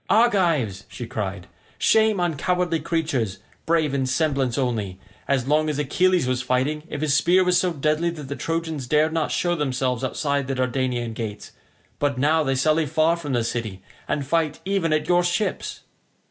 "Argives," 0.09 0.85
she 0.89 1.05
cried; 1.05 1.45
"shame 1.77 2.19
on 2.19 2.35
cowardly 2.35 2.79
creatures, 2.79 3.37
brave 3.67 3.93
in 3.93 4.07
semblance 4.07 4.57
only; 4.57 4.99
as 5.27 5.47
long 5.47 5.69
as 5.69 5.77
Achilles 5.77 6.25
was 6.27 6.41
fighting, 6.41 6.81
if 6.89 7.01
his 7.01 7.13
spear 7.13 7.43
was 7.43 7.59
so 7.59 7.71
deadly 7.71 8.09
that 8.09 8.23
the 8.23 8.35
Trojans 8.35 8.87
dared 8.87 9.13
not 9.13 9.31
show 9.31 9.53
themselves 9.53 10.03
outside 10.03 10.47
the 10.47 10.55
Dardanian 10.55 11.13
gates, 11.13 11.51
but 11.99 12.17
now 12.17 12.41
they 12.41 12.55
sally 12.55 12.87
far 12.87 13.15
from 13.15 13.33
the 13.33 13.43
city 13.43 13.83
and 14.07 14.25
fight 14.25 14.59
even 14.65 14.91
at 14.91 15.07
your 15.07 15.23
ships." 15.23 15.81